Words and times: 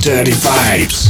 Dirty 0.00 0.32
Vibes. 0.32 1.09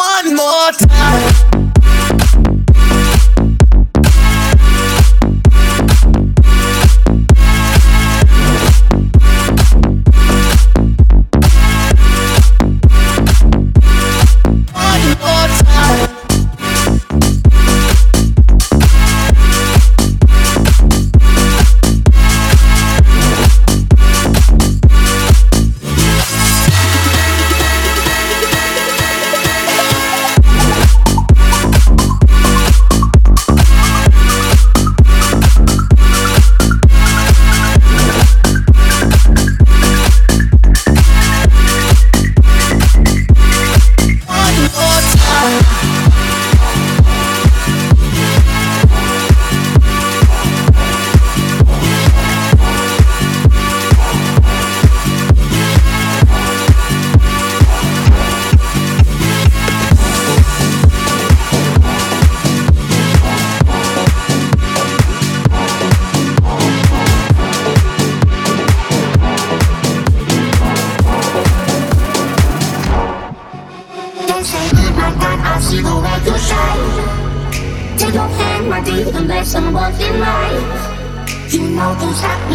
one 0.00 0.34
more 0.34 0.72
time. 0.72 1.69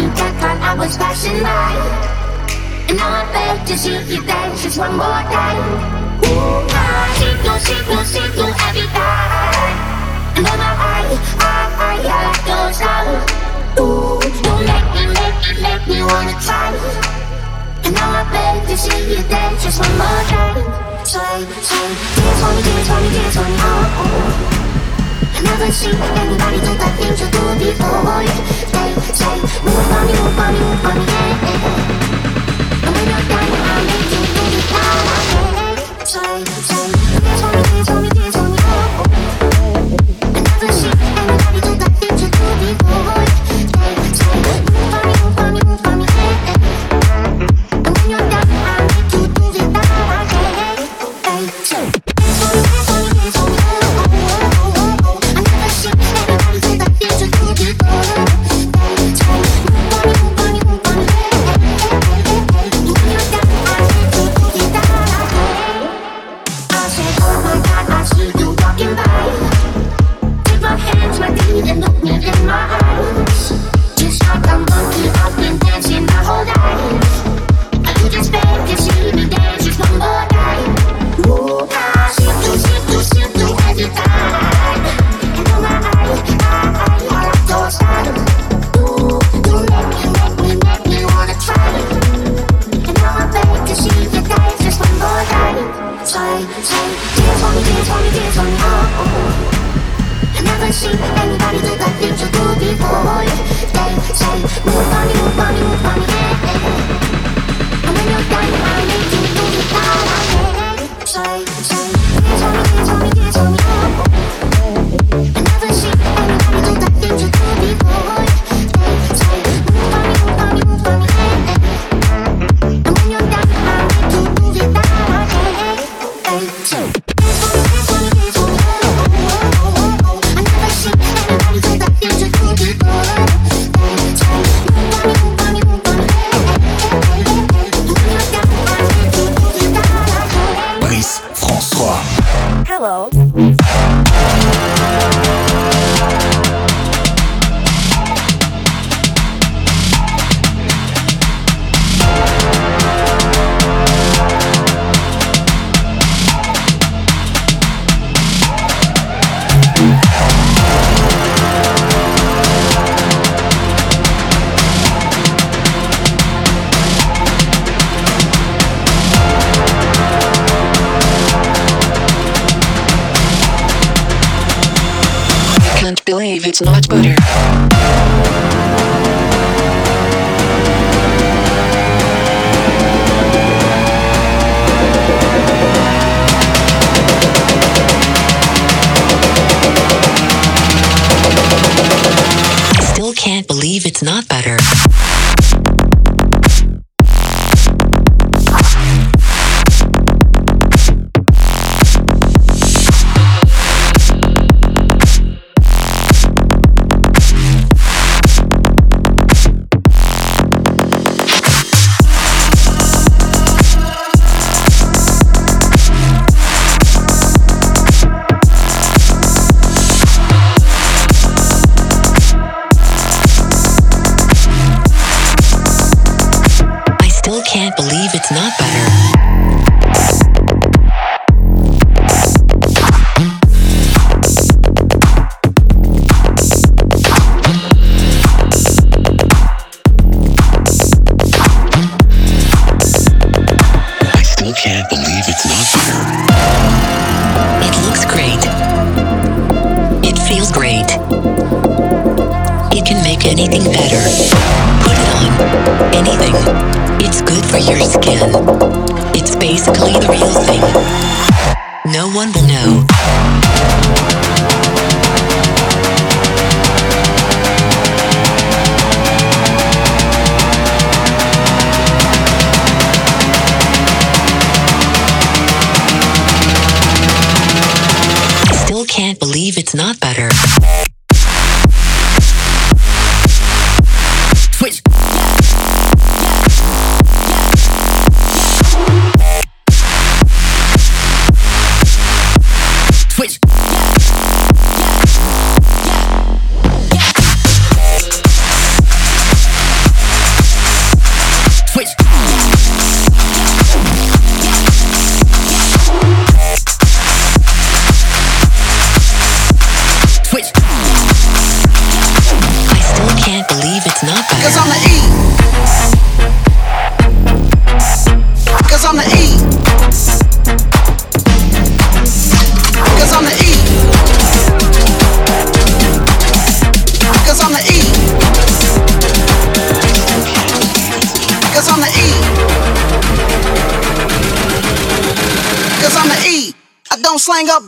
you 0.06 0.30
got 0.38 0.56
I 0.62 0.74
was 0.74 0.96
passing 0.96 1.42
by. 1.42 1.74
And 2.88 2.96
now 2.98 3.10
I 3.10 3.24
beg 3.32 3.66
to 3.66 3.74
see 3.76 3.98
you 4.06 4.22
dance 4.22 4.62
just 4.62 4.78
one 4.78 4.96
more 4.96 5.22
time. 5.34 5.58
Ooh, 6.22 6.62
I 6.70 7.10
see 7.18 7.34
you, 7.42 7.54
see 7.66 7.80
you, 7.90 7.98
see 8.06 8.28
you 8.38 8.46
every 8.46 8.86
time. 8.94 9.76
And 10.36 10.46
then 10.46 10.60
I, 10.60 10.72
I, 10.78 11.10
I, 11.42 11.86
I 11.86 12.02
like 12.06 12.46
your. 12.46 12.66
Ooh, 13.82 14.20
you 14.22 14.54
make 14.62 14.88
me, 14.94 15.02
make 15.10 15.38
me, 15.42 15.52
make 15.62 15.84
me 15.90 15.98
wanna 16.02 16.36
try. 16.38 16.70
And 17.84 17.94
now 17.94 18.10
I 18.10 18.24
beg 18.30 18.68
to 18.68 18.76
see 18.76 19.10
you 19.10 19.22
dance 19.26 19.64
just 19.64 19.80
one 19.80 19.96
more 19.98 20.22
time. 20.30 20.62
Say, 21.04 21.42
say, 21.62 21.86
dance 22.14 22.40
for 22.42 22.50
me, 22.54 22.62
dance 22.62 22.88
for 22.88 23.00
me, 23.02 23.08
dance 23.10 23.34
for 23.34 23.42
me, 23.42 23.56
oh. 23.58 23.94
oh. 23.98 24.62
oh 24.62 24.65
never 25.46 25.70
seen 25.70 25.94
anybody 25.94 26.58
do 26.66 26.72
that 26.82 26.92
thing 26.98 27.14
you 27.20 27.28
do 27.30 27.42
before. 27.62 28.24
They 28.74 28.90
say, 29.14 29.36
move 29.64 29.92
on 29.96 30.02
me, 30.06 30.12
move 30.20 30.38
on 30.38 30.52
me, 30.52 30.60
move 30.60 30.84
on 30.86 30.96
me, 30.98 31.04
yeah, 31.06 31.44
yeah. 31.46 32.84
And 32.84 32.92
when 32.94 33.06
you're 33.10 33.24
done, 33.30 33.50
I'm 33.70 33.82
making 33.86 34.26
you 34.34 34.44
be 34.52 34.60
proud 34.70 35.06
Say, 36.06 36.44
say, 36.70 36.88
tell 37.38 37.52
me, 37.54 37.62
tell 37.84 38.00
me, 38.02 38.30
tell 38.30 38.42
me 38.42 38.45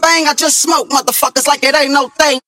bang, 0.01 0.27
I 0.27 0.35
just 0.35 0.61
smoke 0.61 0.89
motherfuckers 0.89 1.47
like 1.47 1.63
it 1.63 1.75
ain't 1.75 1.93
no 1.93 2.09
thing. 2.09 2.41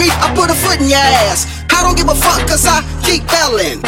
Me, 0.00 0.08
I 0.08 0.32
put 0.32 0.48
a 0.48 0.56
foot 0.56 0.80
in 0.80 0.88
your 0.88 1.04
ass. 1.28 1.44
I 1.68 1.84
don't 1.84 1.96
give 1.96 2.08
a 2.08 2.16
fuck 2.16 2.40
cause 2.48 2.64
I 2.64 2.80
keep 3.04 3.24
yelling. 3.28 3.80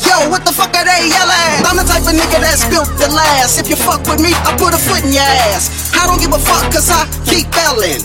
Yo, 0.00 0.16
what 0.32 0.44
the 0.48 0.52
fuck 0.52 0.72
are 0.72 0.84
they 0.84 1.12
yelling? 1.12 1.60
I'm 1.68 1.76
the 1.76 1.84
type 1.84 2.04
of 2.08 2.16
nigga 2.16 2.40
that's 2.40 2.64
built 2.72 2.88
to 3.00 3.08
last. 3.12 3.60
If 3.60 3.68
you 3.68 3.76
fuck 3.76 4.00
with 4.08 4.20
me, 4.20 4.32
I 4.48 4.56
put 4.56 4.72
a 4.72 4.80
foot 4.80 5.04
in 5.04 5.12
your 5.12 5.28
ass. 5.52 5.92
I 5.92 6.08
don't 6.08 6.16
give 6.20 6.32
a 6.32 6.40
fuck 6.40 6.64
cause 6.72 6.88
I 6.88 7.04
keep 7.28 7.48
yelling. 7.52 8.00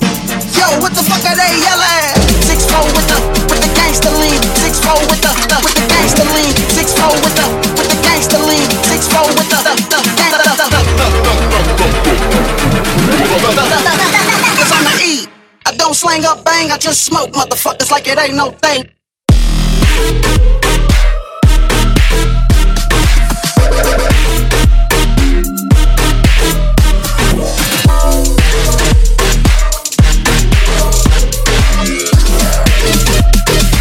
Yo, 0.60 0.68
what 0.84 0.92
the 0.92 1.04
fuck 1.08 1.24
are 1.24 1.36
they 1.40 1.52
yelling? 1.64 2.12
Six 2.44 2.68
four 2.68 2.84
with 2.92 3.08
the 3.08 3.18
with 3.48 3.60
the 3.64 3.72
gangster 3.80 4.12
lean. 4.20 4.40
Six 4.60 4.80
four 4.84 5.00
with 5.08 5.24
the, 5.24 5.32
the 5.48 5.58
with 5.64 5.76
the 5.80 5.84
gangster 5.88 6.28
lean. 6.36 6.52
Six 6.76 6.92
four 7.00 7.16
with 7.24 7.36
the 7.40 7.46
with 7.80 7.88
the 7.88 7.98
gangster 8.04 8.40
lean. 8.44 8.68
Six 8.92 9.08
four 9.08 9.24
with 9.40 9.48
the 9.48 9.60
the 9.64 9.74
the 9.88 10.00
the- 10.04 10.32
the- 10.36 10.56
the- 10.60 10.68
the 10.68 11.94
E. 13.24 14.34
I 14.36 14.43
slang 15.94 16.26
up 16.26 16.44
bang, 16.44 16.72
I 16.72 16.78
just 16.78 17.06
smoke 17.06 17.32
motherfuckers 17.32 17.92
like 17.92 18.08
it 18.08 18.18
ain't 18.18 18.36
no 18.36 18.50
thing. 18.50 18.90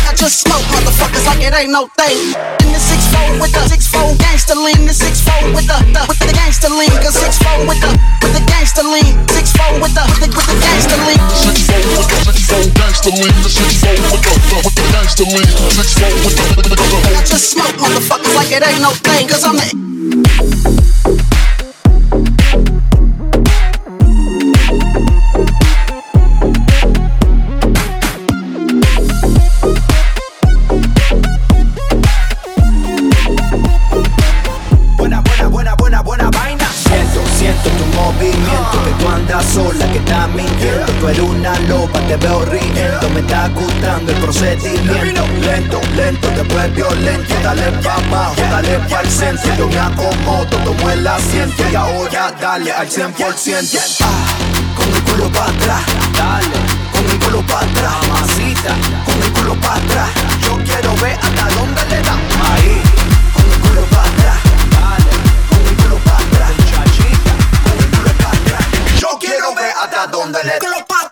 I 0.04 0.14
just 0.14 0.40
smoke 0.42 0.60
motherfuckers 0.68 1.24
like 1.26 1.40
it 1.40 1.54
ain't 1.54 1.72
no 1.72 1.88
thing. 1.96 2.18
In 2.60 2.72
the 2.72 2.78
six 2.78 3.06
four 3.08 3.40
with 3.40 3.52
the 3.52 3.64
six 3.68 3.86
four 3.86 4.14
gangster 4.18 4.54
lean, 4.54 4.86
the 4.86 4.92
six 4.92 5.20
four 5.22 5.48
with 5.54 5.66
the, 5.66 5.78
the 5.92 6.04
with 6.08 6.18
the 6.18 6.32
gangster 6.34 6.68
lean, 6.68 6.90
cause 7.00 7.14
six 7.14 7.38
four 7.38 7.66
with 7.66 7.80
the 7.80 7.88
with 8.22 8.34
the 8.34 8.44
gangster 8.50 8.82
lean, 8.82 9.16
six 9.28 9.52
four 9.52 9.72
with 9.80 9.94
the 9.94 10.04
with 10.20 10.20
the, 10.20 10.36
with 10.36 10.46
the 10.46 10.60
gangster 10.60 10.98
lean. 11.08 11.61
With 11.92 12.08
the 12.08 12.16
six 12.24 12.46
four 12.48 12.64
gangster 12.74 13.10
lean, 13.10 13.34
the 13.42 13.50
six 13.50 13.76
four 13.82 13.92
with 13.92 14.22
the 14.24 14.32
with 14.64 14.74
the 14.74 14.82
gangster 14.92 15.24
lean, 15.24 15.44
six 15.70 15.92
four 15.98 16.08
with 16.24 16.66
the- 16.68 17.18
I 17.18 17.22
just 17.24 17.50
smoke 17.50 17.76
motherfuckers 17.76 18.34
like 18.34 18.50
it 18.50 18.66
ain't 18.66 18.80
no 18.80 18.90
thing, 18.90 19.28
cause 19.28 19.44
I'm 19.44 19.56
the 19.56 21.31
te 42.12 42.26
veo 42.26 42.44
riendo. 42.44 43.08
Me 43.14 43.20
está 43.20 43.48
gustando 43.48 44.12
el 44.12 44.18
procedimiento. 44.18 45.26
Lento, 45.40 45.80
lento, 45.96 46.28
después 46.36 46.74
violento. 46.74 47.34
Dale 47.42 47.72
pa' 47.82 47.94
abajo, 47.94 48.42
dale 48.50 48.78
pa' 48.90 49.00
el 49.00 49.10
centro. 49.10 49.54
Yo 49.56 49.68
me 49.68 49.78
acomodo, 49.78 50.46
tomo 50.46 50.90
el 50.90 51.06
asiento. 51.06 51.62
Y 51.70 51.74
ahora 51.74 52.32
dale 52.40 52.72
al 52.72 52.88
100%. 52.88 53.78
Ah, 54.02 54.26
con 54.76 54.88
el 54.88 55.02
culo 55.02 55.30
para 55.30 55.50
atrás, 55.50 55.82
dale. 56.14 56.56
Con 56.92 57.10
el 57.10 57.18
culo 57.18 57.42
para 57.46 57.66
atrás, 57.66 57.92
mamacita. 58.08 58.74
Con 59.04 59.22
el 59.22 59.32
culo 59.32 59.54
para 59.60 59.76
atrás. 59.76 60.10
Yo 60.42 60.56
quiero 60.64 60.94
ver 60.96 61.18
hasta 61.22 61.48
dónde 61.56 61.82
le 61.86 62.02
da. 62.02 62.14
Ahí, 62.52 62.82
con 63.34 63.52
el 63.52 63.58
culo 63.60 63.82
para 63.86 64.08
atrás, 64.08 64.38
dale. 64.70 65.12
Con 65.48 65.66
el 65.66 65.76
culo 65.76 65.96
para 66.04 66.18
atrás, 66.18 66.50
muchachita. 66.58 67.32
Con 67.64 67.78
el 67.78 67.90
culo 67.90 68.12
para 68.18 68.36
atrás. 68.38 69.00
Yo 69.00 69.18
quiero 69.18 69.54
ver 69.54 69.72
hasta 69.80 70.06
dónde 70.08 70.44
le 70.44 70.58
da. 70.58 71.11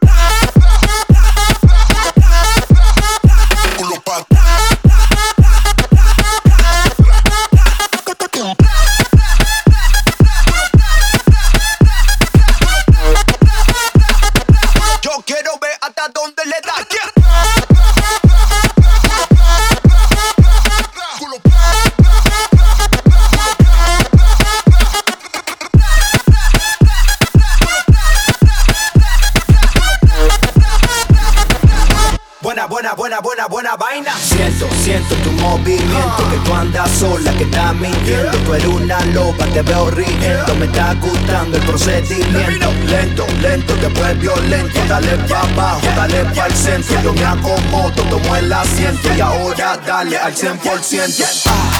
Movimiento. 35.40 36.28
Que 36.30 36.36
tú 36.44 36.54
andas 36.54 36.90
sola, 36.90 37.32
que 37.32 37.44
estás 37.44 37.74
mintiendo. 37.74 38.38
Tú 38.44 38.54
eres 38.54 38.66
una 38.66 39.04
loba, 39.06 39.46
te 39.46 39.62
veo 39.62 39.90
riendo. 39.90 40.54
Me 40.58 40.66
está 40.66 40.94
gustando 40.94 41.56
el 41.56 41.62
procedimiento. 41.64 42.72
Lento, 42.86 43.26
lento, 43.40 43.74
después 43.76 44.18
violento. 44.18 44.80
Dale 44.88 45.16
pa' 45.28 45.40
abajo, 45.40 45.86
dale 45.96 46.24
pa' 46.34 46.46
el 46.46 46.54
centro. 46.54 47.00
Yo 47.02 47.12
me 47.12 47.24
acomodo, 47.24 48.02
tomo 48.10 48.36
el 48.36 48.52
asiento. 48.52 49.08
Y 49.16 49.20
ahora 49.20 49.76
dale 49.86 50.16
al 50.18 50.34
100%. 50.34 51.24
Ah, 51.46 51.70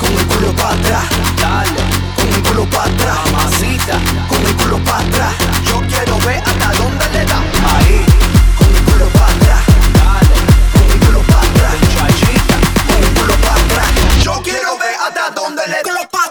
con 0.00 0.12
el 0.12 0.26
culo 0.26 0.52
para 0.56 0.74
atrás, 0.74 1.04
dale. 1.40 1.80
Con 2.16 2.28
el 2.28 2.42
culo 2.42 2.64
para 2.70 2.84
atrás, 2.84 3.18
mamacita. 3.32 3.98
Con 4.28 4.46
el 4.46 4.54
culo 4.56 4.78
para 4.84 5.04
atrás. 5.04 5.34
Yo 5.66 5.80
quiero 5.88 6.18
ver 6.26 6.42
hasta 6.44 6.72
dónde 6.82 7.04
le 7.12 7.24
da. 7.24 7.38
Ahí, 7.76 8.04
hasta 15.58 15.76
dónde 15.76 15.92
le 15.92 16.08
da. 16.12 16.27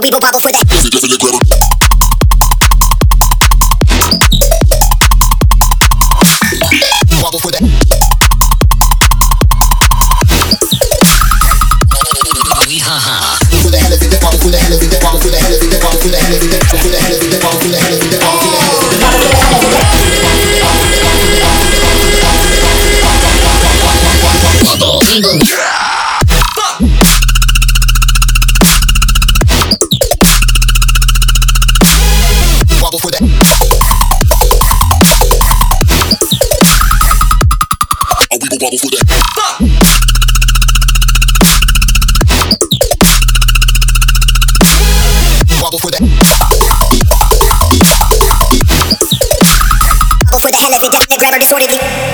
people 0.00 0.20
bubble 0.20 0.40
for 0.40 0.50
that. 0.52 1.39
bubble 38.60 38.76
for 38.76 38.90
that. 38.90 39.06
Bubble 45.60 45.78
for 45.78 45.90
that. 45.90 46.00
Bubble 50.26 50.40
for 50.40 50.50
the 50.50 50.56
hell 50.58 50.74
of 50.74 50.82
it, 50.84 51.18
grab 51.18 51.32
her, 51.32 51.38
it's 51.38 51.50
what 51.50 51.62
it 51.62 51.70
is. 51.70 52.09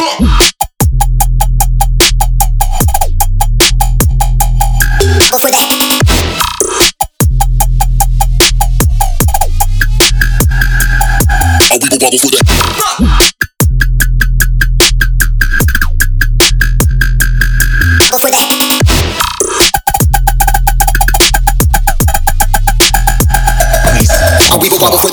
wobble 0.00 0.18
for 5.38 5.50
that. 12.30 12.40
Go 18.10 18.18
for 18.18 18.30
that. 18.30 18.50
I 24.52 24.56
wiggle 24.60 24.78
wobble 24.80 24.98
for 24.98 25.09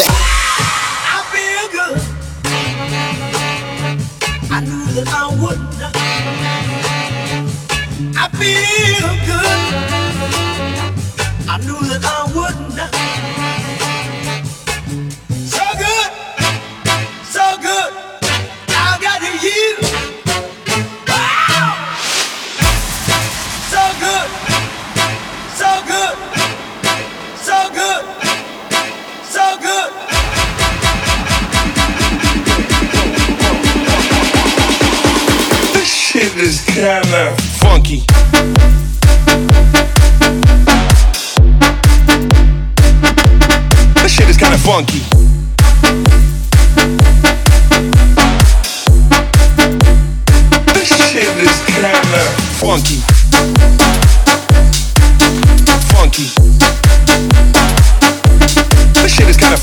I 8.27 8.31
feel 8.31 9.09
good. 9.25 9.59
I 11.49 11.57
knew 11.59 11.79
that 11.87 12.03
I 12.03 12.25
would. 12.35 12.36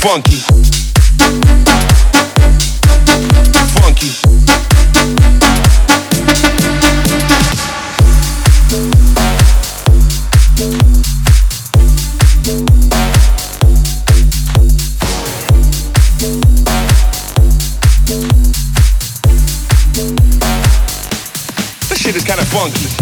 funky. 0.05 0.36
Funky. 3.72 4.11
This 21.88 21.98
shit 21.98 22.14
is 22.14 22.24
kinda 22.24 22.44
funky. 22.44 22.93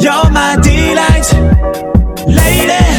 You're 0.00 0.30
my 0.30 0.56
delight, 0.62 1.30
lady. 2.26 2.89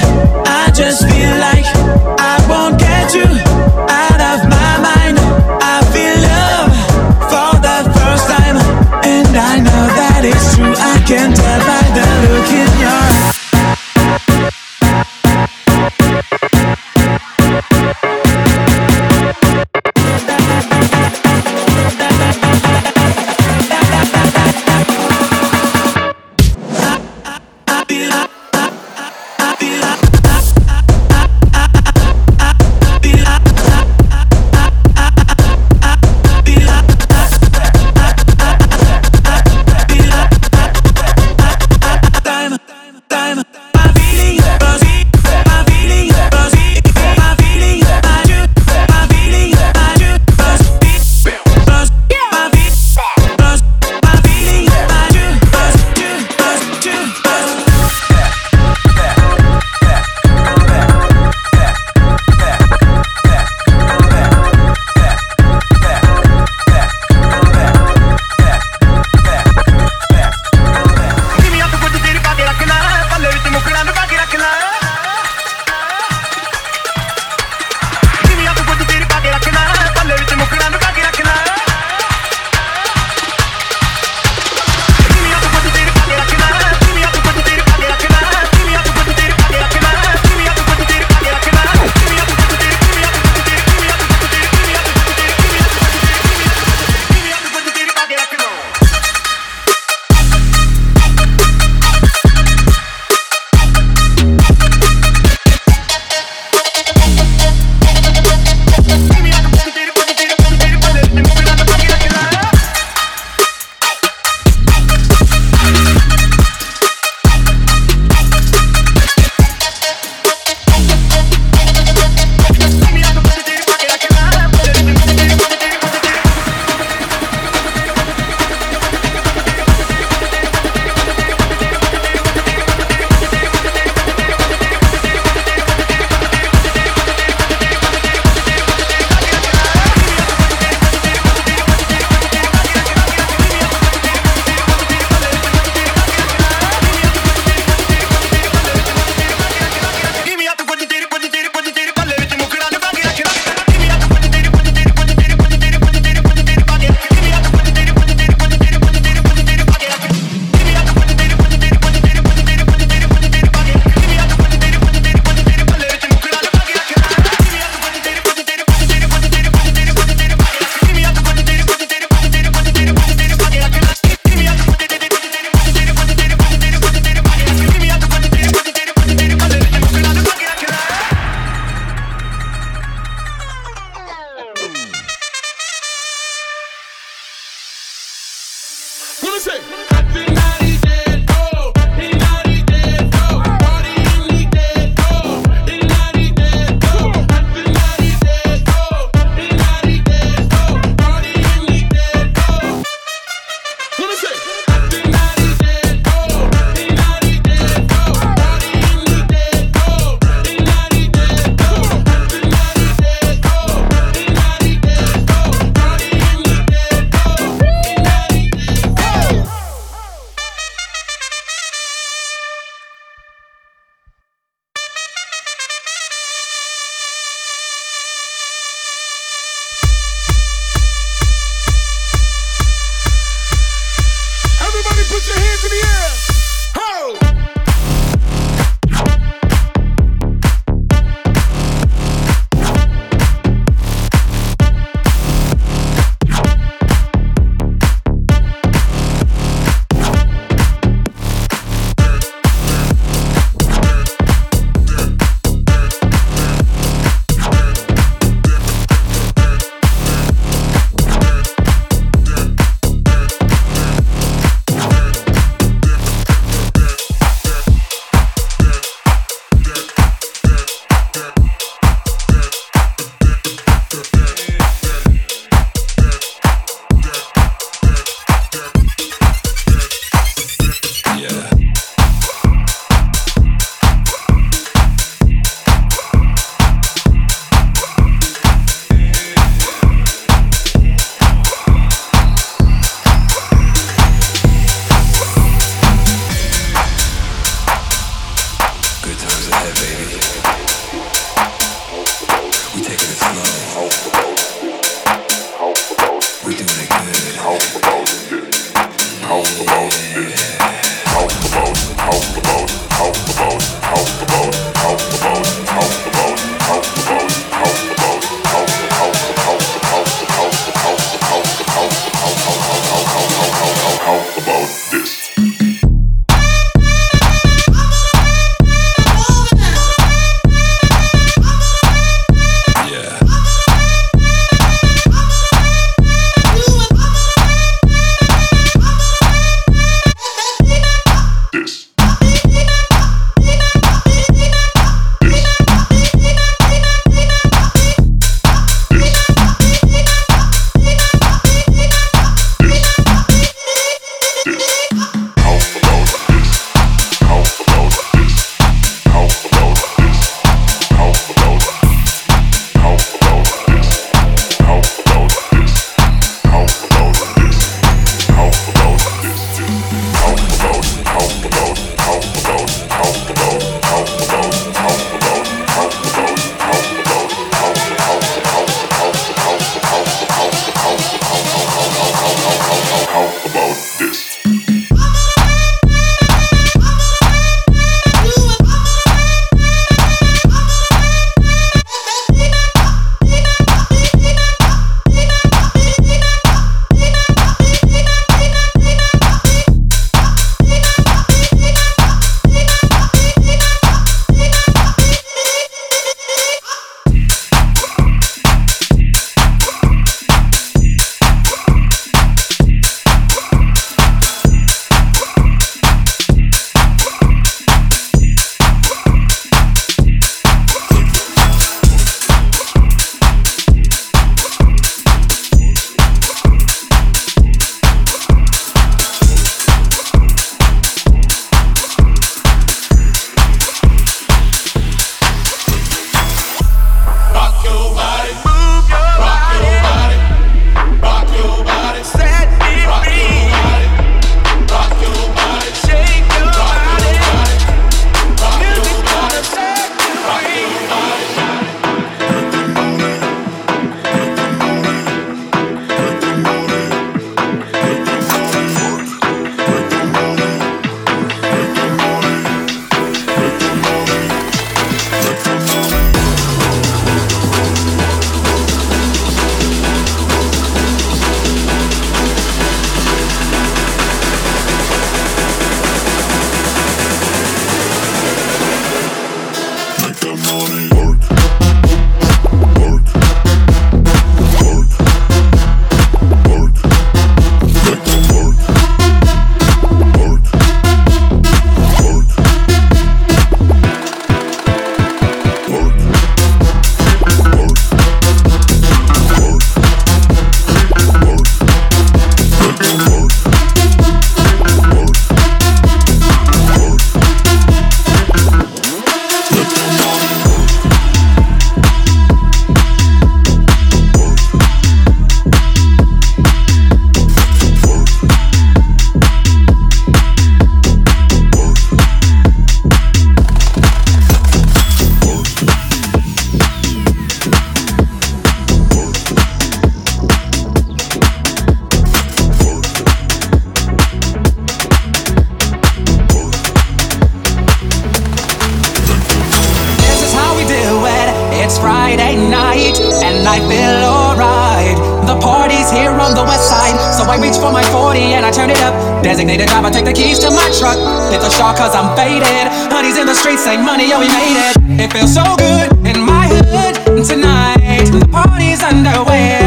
I 547.32 547.40
reach 547.40 547.56
for 547.56 547.72
my 547.72 547.82
40 547.96 548.36
and 548.36 548.46
I 548.46 548.52
turn 548.52 548.70
it 548.70 548.82
up. 548.84 549.24
Designated 549.24 549.70
driver, 549.70 549.90
take 549.90 550.04
the 550.04 550.12
keys 550.12 550.38
to 550.40 550.52
my 550.52 550.68
truck. 550.76 551.00
Hit 551.32 551.40
the 551.40 551.50
shot 551.50 551.78
cause 551.78 551.96
I'm 551.96 552.12
faded. 552.14 552.68
Honey's 552.92 553.18
in 553.18 553.26
the 553.26 553.34
streets, 553.34 553.64
say 553.64 553.78
money, 553.78 554.10
yo, 554.10 554.20
we 554.20 554.28
made 554.28 554.60
it. 554.60 554.76
It 555.00 555.14
feels 555.14 555.34
so 555.34 555.56
good 555.56 555.96
in 556.04 556.20
my 556.20 556.52
hood 556.52 557.24
tonight. 557.24 558.12
The 558.12 558.28
party's 558.28 558.84
underway, 558.84 559.64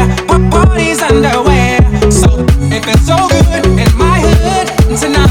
party's 0.53 1.01
underway. 1.01 1.81
So 2.13 2.29
it 2.69 2.85
feels 2.85 3.01
so 3.01 3.17
good 3.33 3.65
in 3.65 3.89
my 3.97 4.21
hood 4.21 4.69
tonight. 5.01 5.24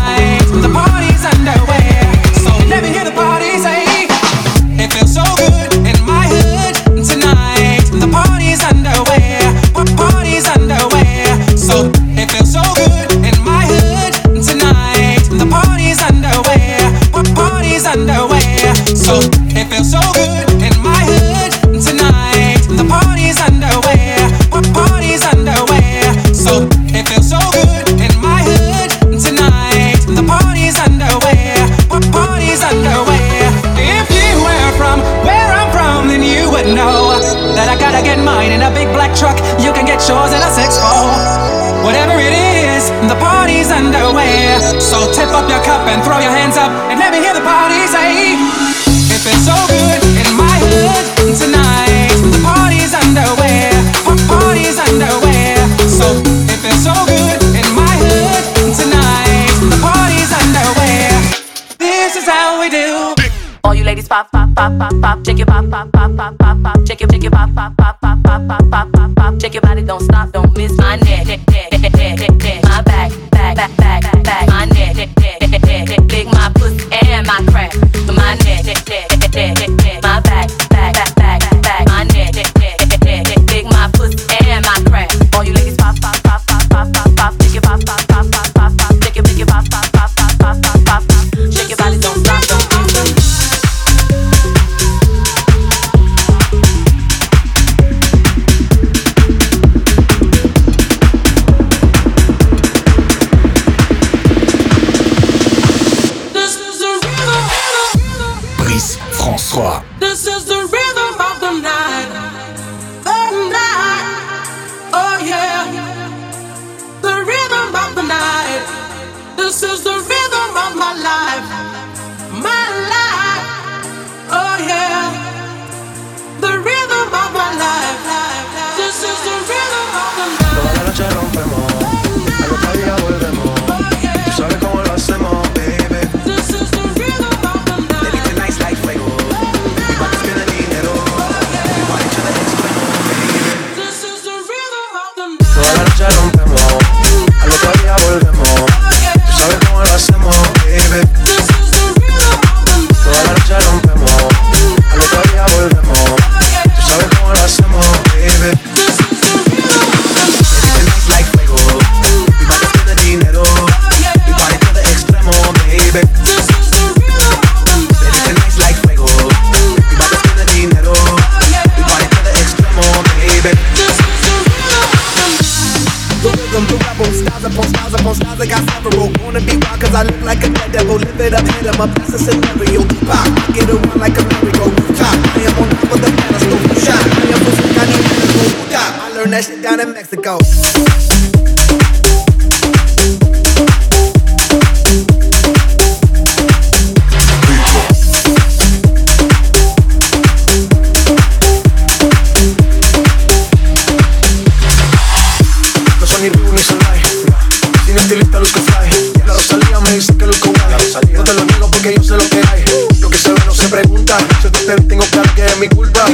estilista 208.01 208.41
lo 208.41 208.47
que 208.47 208.61
fly. 208.61 209.15
La 209.27 209.81
me 209.81 209.93
dice 209.93 210.17
que. 210.17 210.27
No 210.27 211.25
te 211.25 211.33
lo 211.35 211.45
digo 211.45 211.71
porque 211.71 211.95
yo 211.95 212.03
sé 212.03 212.17
lo 212.17 212.29
que 212.29 212.39
hay. 212.39 212.65
Lo 213.01 213.11
que 213.11 213.19
se 213.19 213.33
no 213.33 213.55
se 213.55 213.69
pregunta. 213.69 214.17
Yo 214.43 214.51
te 214.51 214.77
tengo 214.83 215.05
claro 215.05 215.31
que 215.35 215.47
es 215.47 215.59
mi 215.59 215.69
culpa. 215.69 216.05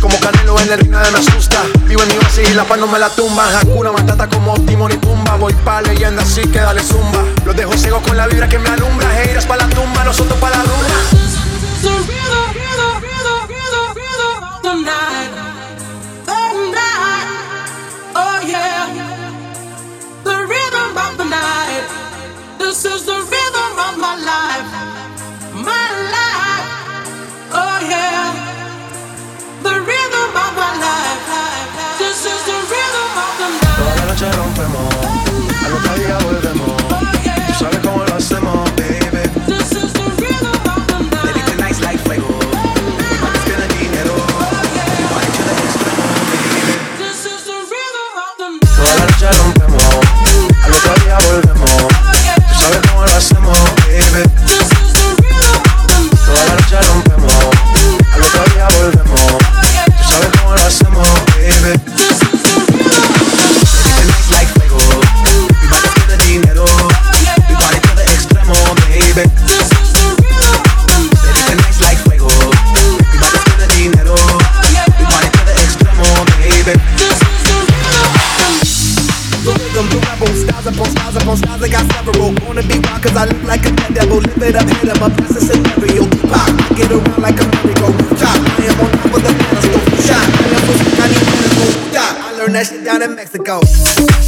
Como 0.00 0.18
Canelo 0.20 0.58
en 0.60 0.72
el 0.72 0.78
ring 0.78 0.90
me 0.90 0.98
asusta. 0.98 1.62
Vivo 1.86 2.02
en 2.02 2.08
mi 2.08 2.16
base 2.16 2.42
y 2.42 2.54
la 2.54 2.64
paz 2.64 2.78
no 2.78 2.86
me 2.86 2.98
la 2.98 3.08
tumba. 3.10 3.46
Hakuna 3.58 3.92
Matata 3.92 4.28
como 4.28 4.54
Timon 4.64 4.92
y 4.92 4.96
Pumba. 4.96 5.36
Voy 5.36 5.54
pa' 5.64 5.82
leyenda 5.82 6.22
así 6.22 6.42
que 6.42 6.58
dale 6.58 6.82
zumba. 6.82 7.24
Los 7.44 7.56
dejo 7.56 7.76
ciego 7.76 8.00
con 8.02 8.16
la 8.16 8.26
vibra 8.26 8.48
que 8.48 8.58
me 8.58 8.68
alumbra. 8.68 9.22
Heiras 9.22 9.46
pa' 9.46 9.56
la 9.56 9.68
tumba, 9.68 10.04
nosotros 10.04 10.38
pa' 10.38 10.50
la 10.50 10.58
luna. 10.58 11.26
Upon 81.26 81.36
styles. 81.36 81.62
I 81.62 81.68
got 81.68 81.92
several. 81.92 82.32
Wanna 82.46 82.62
be 82.62 82.78
wild 82.78 83.02
cause 83.02 83.16
I 83.16 83.24
look 83.26 83.42
like 83.42 83.66
a 83.66 83.72
dead 83.74 83.94
devil. 83.94 84.18
Live 84.18 84.42
it 84.42 84.56
up, 84.56 84.68
hit 84.68 84.88
up, 84.88 85.12
that's 85.18 85.36
a 85.36 85.40
scenario. 85.40 86.06
Pop, 86.30 86.46
I 86.46 86.74
get 86.78 86.90
around 86.92 87.18
like 87.18 87.40
a 87.40 87.46
merry-go. 87.50 87.90
Top, 88.14 88.38
I 88.38 88.70
am 88.70 88.80
on 88.80 88.90
top 88.94 89.14
of 89.16 89.22
the 89.26 89.32
pedestal. 89.34 89.80
Shot, 90.06 90.22
I 90.22 90.54
am 90.54 90.62
so 90.66 90.72
sick, 90.78 91.00
I 91.02 91.06
need 91.10 91.26
medical. 91.26 91.70
I 91.98 92.32
learned 92.38 92.54
that 92.54 92.66
shit 92.66 92.84
down 92.84 93.02
in 93.02 93.14
Mexico. 93.16 94.25